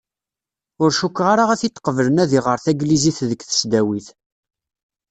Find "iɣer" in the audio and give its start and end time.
2.39-2.57